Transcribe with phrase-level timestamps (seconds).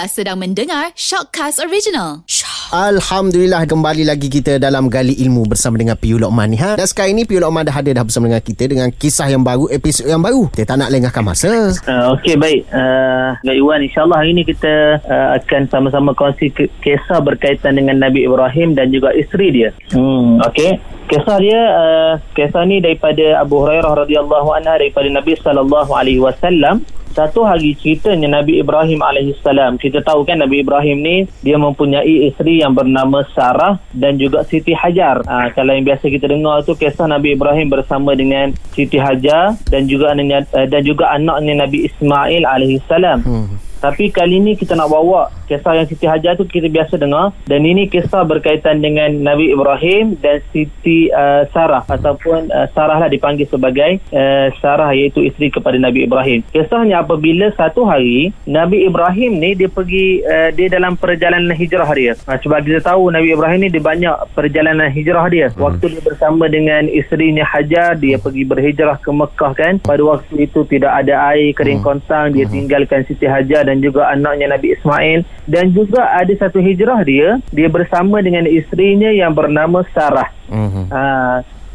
[0.00, 2.24] Anda sedang mendengar Shockcast Original.
[2.24, 2.72] Shock.
[2.72, 6.72] Alhamdulillah kembali lagi kita dalam gali ilmu bersama dengan Piu Lokman ni ha.
[6.72, 9.68] Dan sekarang ini Piu Lokman dah hadir dah bersama dengan kita dengan kisah yang baru,
[9.68, 10.48] episod yang baru.
[10.56, 11.76] Kita tak nak lengahkan masa.
[11.84, 16.72] Uh, Okey baik uh, Kak Iwan InsyaAllah hari ini kita uh, Akan sama-sama kongsi ke-
[16.80, 20.80] Kisah berkaitan dengan Nabi Ibrahim Dan juga isteri dia hmm, Okey
[21.12, 26.88] Kisah dia uh, Kisah ni daripada Abu Hurairah radhiyallahu anha Daripada Nabi sallallahu alaihi wasallam
[27.10, 29.76] satu hari ceritanya Nabi Ibrahim alaihissalam.
[29.78, 34.74] Kita tahu kan Nabi Ibrahim ni dia mempunyai isteri yang bernama Sarah dan juga Siti
[34.74, 35.26] Hajar.
[35.26, 39.90] Ha, kalau yang biasa kita dengar tu kisah Nabi Ibrahim bersama dengan Siti Hajar dan
[39.90, 43.18] juga eh, dan juga anaknya Nabi Ismail alaihissalam.
[43.26, 43.69] Hmm.
[43.80, 47.64] Tapi kali ni kita nak bawa kisah yang Siti Hajar tu kita biasa dengar dan
[47.64, 53.48] ini kisah berkaitan dengan Nabi Ibrahim dan Siti uh, Sarah ataupun uh, Sarah lah dipanggil
[53.48, 56.44] sebagai uh, Sarah iaitu isteri kepada Nabi Ibrahim.
[56.52, 62.12] Kisahnya apabila satu hari Nabi Ibrahim ni dia pergi uh, dia dalam perjalanan hijrah dia.
[62.28, 65.48] Ha, sebab kita tahu Nabi Ibrahim ni dia banyak perjalanan hijrah dia.
[65.56, 69.74] Waktu dia bersama dengan isterinya Hajar dia pergi berhijrah ke Mekah kan.
[69.80, 74.50] Pada waktu itu tidak ada air kering kontang dia tinggalkan Siti Hajar dan juga anaknya
[74.50, 80.26] Nabi Ismail dan juga ada satu hijrah dia dia bersama dengan isterinya yang bernama Sarah.
[80.50, 80.90] Hmm.
[80.90, 81.02] Ha,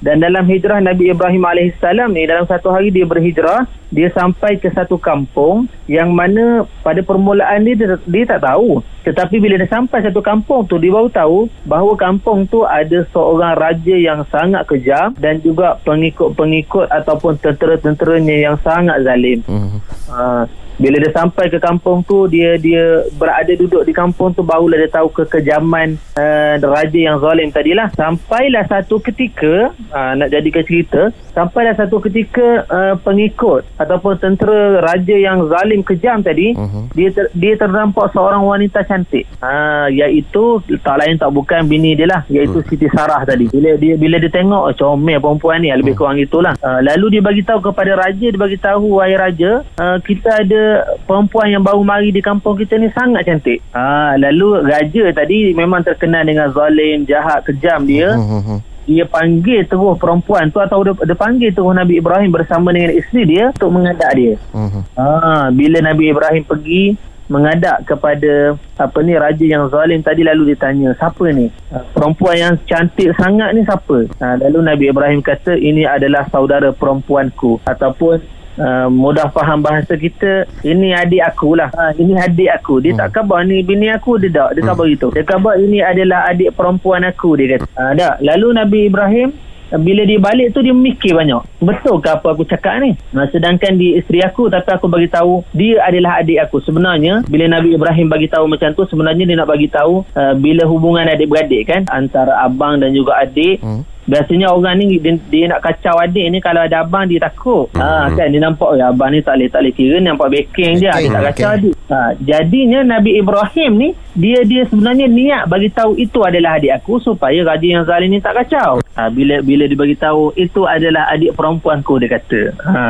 [0.04, 1.80] dan dalam hijrah Nabi Ibrahim AS
[2.12, 3.64] ni dalam satu hari dia berhijrah
[3.96, 8.82] dia sampai ke satu kampung yang mana pada permulaan dia, dia, dia tak tahu.
[9.06, 13.54] Tetapi bila dia sampai satu kampung tu dia baru tahu bahawa kampung tu ada seorang
[13.54, 19.46] raja yang sangat kejam dan juga pengikut-pengikut ataupun tentera-tenteranya yang sangat zalim.
[19.46, 19.78] Hmm.
[20.10, 24.76] Ha, bila dia sampai ke kampung tu dia dia berada duduk di kampung tu barulah
[24.76, 27.88] dia tahu kekejaman uh, raja yang zalim tadilah.
[27.96, 35.16] Sampailah satu ketika uh, nak jadikan cerita sampailah satu ketika uh, pengikut ataupun tentera raja
[35.16, 36.94] yang zalim kejam tadi Mhm.
[36.94, 39.26] dia ter, dia terdampak seorang wanita cantik.
[39.42, 42.22] Uh, iaitu tak lain tak bukan bini dia lah.
[42.30, 43.50] Iaitu Siti Sarah tadi.
[43.50, 46.54] Bila dia bila dia tengok oh, comel perempuan ni lebih kurang itulah.
[46.62, 50.64] Uh, lalu dia bagi tahu kepada raja dia bagi tahu wahai raja uh, kita ada
[51.04, 53.60] perempuan yang baru mari di kampung kita ni sangat cantik.
[53.74, 58.14] Uh, lalu raja tadi memang terkenal dengan zalim jahat kejam dia.
[58.14, 58.62] Hmm.
[58.86, 63.26] Dia panggil terus perempuan tu atau dia, dia panggil terus Nabi Ibrahim bersama dengan isteri
[63.26, 64.34] dia untuk mengadak dia.
[64.54, 64.86] Hmm.
[64.94, 66.94] Ha, bila Nabi Ibrahim pergi
[67.26, 71.50] mengadak kepada apa ni raja yang zalim tadi lalu dia tanya siapa ni?
[71.74, 74.06] Ha, perempuan yang cantik sangat ni siapa?
[74.22, 77.66] Ha, lalu Nabi Ibrahim kata ini adalah saudara perempuanku.
[77.66, 78.22] Ataupun
[78.56, 81.70] Uh, mudah faham bahasa kita ini adik aku lah.
[81.76, 82.80] Ha, ini adik aku.
[82.80, 83.00] Dia hmm.
[83.04, 84.16] tak khabar ni bini aku.
[84.16, 85.08] Dia tak dia khabar gitu.
[85.12, 87.68] Dia khabar ini adalah adik perempuan aku dia kata.
[87.76, 88.14] Ha, dah.
[88.24, 89.30] Lalu Nabi Ibrahim
[89.74, 91.42] bila dia balik tu dia mikir banyak.
[91.58, 92.94] Betul ke apa aku cakap ni?
[93.12, 96.62] Nah, sedangkan dia isteri aku tapi aku bagi tahu dia adalah adik aku.
[96.62, 100.64] Sebenarnya bila Nabi Ibrahim bagi tahu macam tu sebenarnya dia nak bagi tahu uh, bila
[100.70, 103.88] hubungan adik-beradik kan antara abang dan juga adik Hmm.
[104.06, 107.74] Biasanya orang ni dia, dia nak kacau adik ni kalau ada abang dia takut.
[107.74, 110.74] Ha kan dia nampak ya abang ni tak boleh tak boleh kira ni nampak backing
[110.78, 111.74] dia dia tak kacau backing.
[111.74, 111.74] adik.
[111.90, 117.02] Ha jadinya Nabi Ibrahim ni dia dia sebenarnya niat bagi tahu itu adalah adik aku
[117.02, 118.78] supaya raja yang zalim ni tak kacau.
[118.94, 122.42] Ha bila bila dia bagi tahu itu adalah adik perempuanku dia kata.
[122.62, 122.86] Ha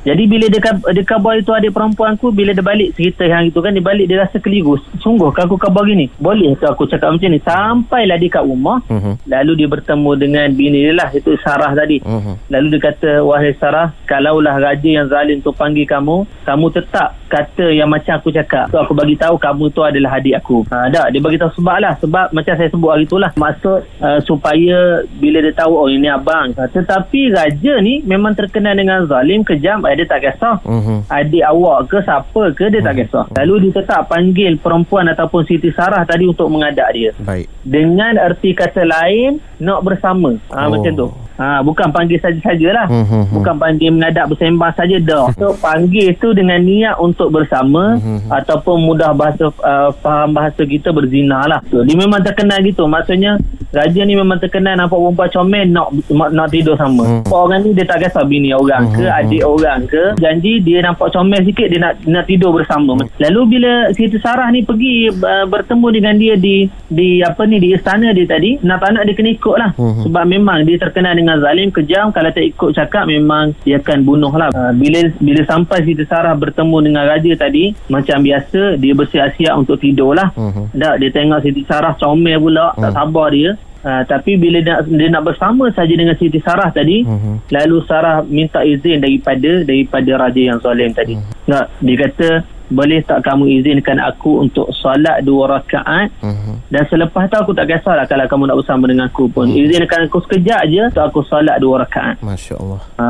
[0.00, 3.76] jadi bila dia dia khabar itu adik perempuanku bila dia balik cerita yang itu kan
[3.76, 4.80] dia balik dia rasa keliru.
[5.04, 6.08] Sungguh ke aku khabar gini?
[6.16, 7.40] Boleh ke aku cakap macam ni?
[7.44, 9.14] Sampailah dia kat rumah Hmm.
[9.28, 12.36] Lalu dia bertemu dengan bini dia lah Itu Sarah tadi Hmm.
[12.52, 17.70] Lalu dia kata Wahai Sarah Kalaulah raja yang zalim tu panggil kamu Kamu tetap kata
[17.70, 18.66] yang macam aku cakap.
[18.68, 20.66] So aku bagi tahu kamu tu adalah adik aku.
[20.66, 21.94] Ha, Tak dia bagi tahu sebab lah.
[21.96, 23.30] Sebab macam saya sebut hari tu lah.
[23.32, 24.78] Maksud uh, supaya
[25.16, 26.50] Bila dia tahu Oh ini abang.
[26.54, 29.86] Ha, Tetapi raja ni Memang terkenal dengan zalim Kejam.
[29.86, 30.58] Eh, Dia tak kisah.
[30.60, 31.06] Hmm.
[31.06, 33.24] adik awak ke siapa ke dia tak kisah.
[33.36, 37.10] Lalu dia tetap panggil perempuan ataupun Siti Sarah tadi untuk mengadak dia.
[37.16, 37.46] Baik.
[37.62, 40.34] dengan erti kata lain nak bersama.
[40.50, 40.72] Ha, Oh.
[40.72, 41.06] macam tu
[41.40, 42.86] ha, bukan panggil saja-sajalah.
[42.86, 43.34] Hmm, hmm, hmm.
[43.40, 45.32] bukan panggil mengadak bersembang saja dah.
[45.34, 48.30] So panggil tu dengan niat untuk bersama Hmm, hmm.
[48.30, 52.84] ataupun mudah bahasa uh, faham bahasa kita berzina lah so, dia memang terkenal gitu.
[52.84, 53.40] Maksudnya
[53.70, 57.02] raja ni memang terkenal nampak perempuan comel nak nak tidur sama.
[57.06, 57.22] Hmm.
[57.30, 60.02] orang ni dia tak kisah bini orang ke Hmm, hmm, adik orang ke.
[60.20, 62.98] Janji dia nampak comel sikit dia nak nak tidur bersama.
[63.16, 67.72] Lalu bila Siti Sarah ni pergi uh, bertemu dengan dia di di apa ni di
[67.72, 70.02] istana dia tadi nak tak nak dia kena ikut lah Hmm.
[70.02, 74.34] sebab memang dia terkenal dengan zalim kejam kalau tak ikut cakap memang dia akan bunuh
[74.34, 79.54] lah uh, bila bila sampai Siti Sarah bertemu dengan raja tadi macam biasa dia bersiap-siap
[79.54, 80.66] untuk tidur lah Hmm.
[80.72, 82.96] tak dia tengok Siti Sarah comel pula tak Hmm.
[82.96, 83.50] sabar dia
[83.80, 87.48] Uh, tapi bila dia, dia nak bersama saja dengan Siti Sarah tadi Mhm.
[87.48, 91.24] lalu Sarah minta izin daripada daripada raja yang zalim tadi Hmm.
[91.48, 92.28] tak dia kata
[92.70, 96.70] boleh tak kamu izinkan aku untuk solat dua rakaat Mhm.
[96.70, 100.22] dan selepas tu aku tak kisahlah kalau kamu nak bersama dengan aku pun izinkan aku
[100.22, 102.80] sekejap je untuk aku solat dua rakaat Masya Allah.
[102.96, 103.06] ha,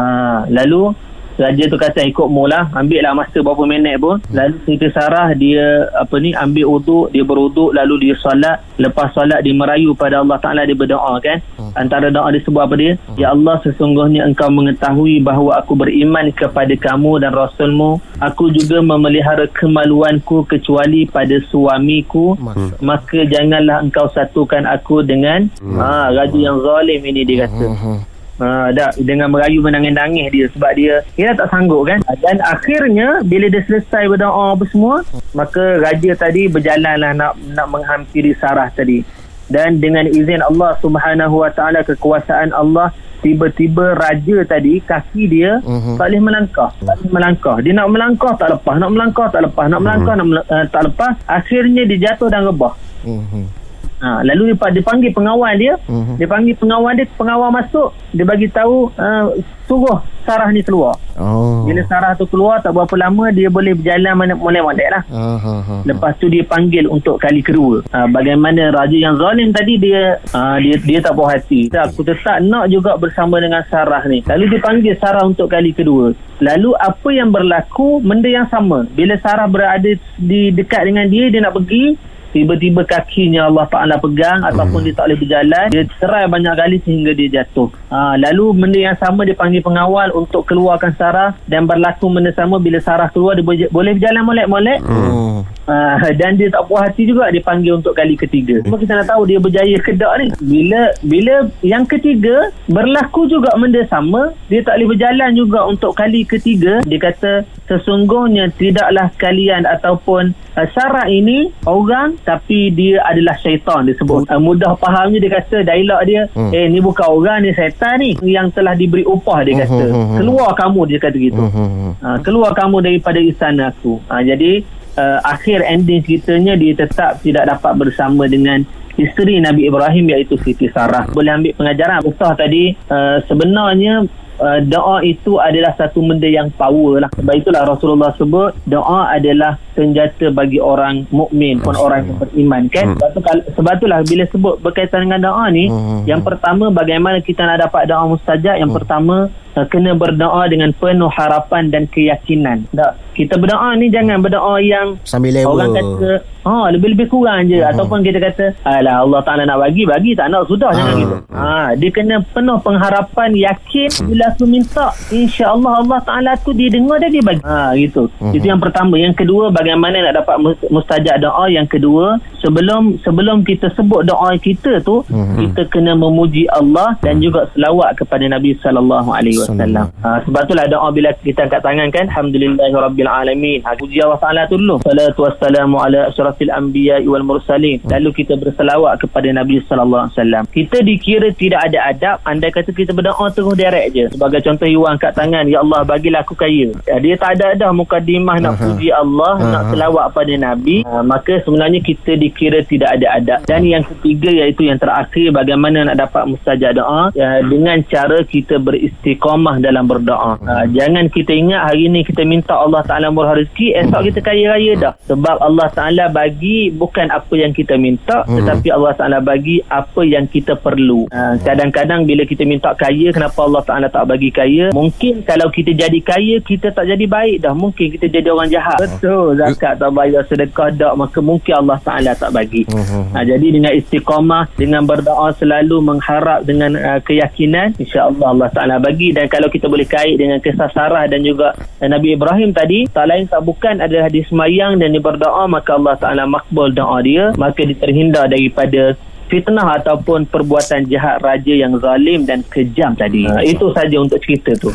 [0.49, 0.97] lalu
[1.41, 4.21] Raja tu kata ikut mula Ambil lah masa berapa minit pun.
[4.29, 8.61] Lalu Siti Sarah dia Apa ni Ambil uduk Dia beruduk Lalu dia solat.
[8.77, 11.41] Lepas solat dia merayu pada Allah Ta'ala Dia berdoa kan?
[11.73, 13.01] Antara doa dia sebut apa dia?
[13.17, 18.05] Ya Allah sesungguhnya engkau mengetahui Bahawa aku beriman kepada kamu dan Rasulmu.
[18.21, 22.37] Aku juga memelihara kemaluanku Kecuali pada suamiku.
[22.85, 25.49] Maka janganlah engkau satukan aku dengan
[25.81, 27.65] ha, Raja yang zalim ini dia kata.
[27.71, 27.97] Mhm.
[28.41, 32.01] Ha, dah, dengan merayu menangis-nangis dia sebab dia dia tak sanggup kan?
[32.19, 38.33] Dan akhirnya bila dia selesai berdoa apa semua maka raja tadi berjalanlah nak nak menghampiri
[38.35, 39.05] Sarah tadi.
[39.47, 42.91] Dan dengan izin Allah Subhanahu Wa Taala kekuasaan Allah
[43.21, 46.01] tiba-tiba raja tadi kaki dia Mhm.
[46.01, 46.71] tak boleh melangkah.
[46.81, 47.57] Tak boleh melangkah.
[47.61, 48.75] Dia nak melangkah tak lepas.
[48.79, 49.65] Nak melangkah tak lepas.
[49.69, 51.13] Nak melangkah nak mel- uh, tak lepas.
[51.29, 52.73] Akhirnya dia jatuh dan rebah.
[53.05, 53.60] Mhm.
[54.01, 55.77] Ha, lalu dia, dia panggil pengawal dia.
[55.85, 56.17] Mhm.
[56.17, 59.37] Dia panggil pengawal dia, pengawal masuk, dia bagi tahu uh,
[59.69, 60.95] suruh Sarah ni keluar.
[61.17, 61.65] Oh.
[61.65, 65.03] Bila Sarah tu keluar tak berapa lama dia boleh berjalan mana- molek-molek lah.
[65.11, 65.85] Aha.
[65.85, 67.83] Lepas tu dia panggil untuk kali kedua.
[67.91, 71.69] Ha, bagaimana raja yang zalim tadi dia ha, dia dia tak puas hati.
[71.73, 74.23] Aku tetap nak juga bersama dengan Sarah ni.
[74.25, 76.13] Lalu dia panggil Sarah untuk kali kedua.
[76.41, 78.89] Lalu apa yang berlaku benda yang sama.
[78.93, 81.97] Bila Sarah berada di dekat dengan dia dia nak pergi
[82.31, 87.13] tiba-tiba kakinya Allah Ta'ala pegang ataupun dia tak boleh berjalan dia cerai banyak kali sehingga
[87.15, 92.09] dia jatuh ha, lalu benda yang sama dia panggil pengawal untuk keluarkan Sarah dan berlaku
[92.11, 95.47] benda sama bila Sarah keluar dia boleh, boleh berjalan molek-molek Hmm.
[95.71, 98.59] Uh, dan dia tak puas hati juga dia panggil untuk kali ketiga.
[98.67, 100.27] Cuma kita nak tahu dia berjaya ke tak ni.
[100.43, 106.27] Bila bila yang ketiga berlaku juga benda sama, dia tak boleh berjalan juga untuk kali
[106.27, 106.83] ketiga.
[106.83, 113.95] Dia kata sesungguhnya tidaklah kalian ataupun uh, Sarah ini orang tapi dia adalah syaitan dia
[113.95, 114.27] sebut.
[114.27, 116.51] Uh, mudah fahamnya dia kata dialog dia, Hmm.
[116.51, 119.85] eh ni bukan orang ni syaitan ni yang telah diberi upah dia kata.
[119.87, 120.19] Hmm, hmm, hmm.
[120.19, 121.43] Keluar kamu dia kata gitu.
[121.47, 121.91] Mhm.
[122.03, 124.03] Ha, keluar kamu daripada istana aku.
[124.11, 124.67] Ha, jadi
[124.99, 128.67] uh, akhir ending ceritanya dia tetap tidak dapat bersama dengan
[128.99, 131.07] isteri Nabi Ibrahim iaitu Siti Sarah.
[131.13, 134.05] Boleh ambil pengajaran besar tadi uh, sebenarnya
[134.41, 137.13] Uh, doa itu adalah satu benda yang power lah.
[137.13, 142.97] Sebab itulah Rasulullah sebut doa adalah senjata bagi orang mukmin pun orang yang beriman kan.
[142.97, 146.03] Sebab, tu, kal- sebab itulah bila sebut berkaitan dengan doa ni Hmm.
[146.05, 151.11] yang pertama bagaimana kita nak dapat doa mustajab yang pertama uh, kena berdoa dengan penuh
[151.11, 152.65] harapan dan keyakinan.
[152.71, 155.53] Tak kita berdoa ni jangan berdoa yang Sambil level.
[155.53, 156.11] orang kata
[156.41, 157.69] ha lebih-lebih kurang je Hmm.
[157.71, 161.03] ataupun kita kata alah Allah Taala nak bagi bagi tak nak sudah jangan Hmm.
[161.03, 161.17] gitu.
[161.31, 166.97] Ha dia kena penuh pengharapan yakin bila aku minta insya-Allah Allah Taala tu dia dengar
[166.97, 167.43] dan dia bagi.
[167.43, 168.07] Ha gitu.
[168.17, 168.31] Hmm.
[168.31, 168.95] Itu yang pertama.
[168.95, 174.33] Yang kedua bagaimana nak dapat mus- mustajab doa yang kedua sebelum sebelum kita sebut doa
[174.37, 175.37] kita tu Hmm.
[175.37, 179.91] kita kena memuji Allah dan juga selawat kepada Nabi sallallahu alaihi wasallam.
[180.01, 183.59] Ha, sebab itulah doa bila kita angkat tangan kan alhamdulillahirabbil alamin.
[183.63, 184.79] Ha, puji Allah Taala tu dulu.
[184.81, 187.83] Salatu wassalamu ala asyrafil anbiya wal mursalin.
[187.85, 190.43] Lalu kita berselawat kepada Nabi sallallahu alaihi wasallam.
[190.49, 194.07] Kita dikira tidak ada adab andai kata kita berdoa terus direct je.
[194.21, 196.77] Sebagai contoh Iwan angkat tangan, ya Allah bagilah aku kaya.
[196.85, 198.69] Ya, dia tak ada dah mukadimah nak Aha.
[198.69, 200.85] puji Allah, nak selawat pada Nabi.
[200.85, 203.41] Ha, maka sebenarnya kita dikira tidak ada adab.
[203.49, 208.61] Dan yang ketiga iaitu yang terakhir bagaimana nak dapat mustajab doa ya, dengan cara kita
[208.61, 210.37] beristiqamah dalam berdoa.
[210.37, 214.53] Ha, jangan kita ingat hari ni kita minta Allah Taala murah rezeki, esok kita kaya
[214.53, 214.93] raya dah.
[215.09, 220.29] Sebab Allah Taala bagi bukan apa yang kita minta, tetapi Allah Taala bagi apa yang
[220.29, 221.09] kita perlu.
[221.09, 224.75] Ha, kadang-kadang bila kita minta kaya, kenapa Allah Taala tak bagi kaya?
[224.75, 227.55] Mungkin kalau kita jadi kaya, kita tak jadi baik dah.
[227.55, 228.83] Mungkin kita jadi orang jahat.
[228.83, 229.39] Betul.
[229.39, 232.67] Zakat tak bayar, sedekah tak, maka mungkin Allah Taala tak bagi.
[232.67, 233.15] Mhm.
[233.15, 239.15] Ha, jadi dengan istiqamah, dengan berdoa selalu mengharap dengan uh, keyakinan, insya-Allah Allah Taala bagi
[239.15, 243.07] dan kalau kita boleh kait dengan kisah Sarah dan juga uh, Nabi Ibrahim tadi, tak
[243.07, 247.31] lain tak bukan adalah dia semayang dan dia berdoa maka Allah Taala makbul doa dia,
[247.37, 248.97] maka dia terhindar daripada
[249.31, 253.31] fitnah ataupun perbuatan jahat raja yang zalim dan kejam tadi.
[253.31, 254.75] Ha, itu saja untuk cerita tu.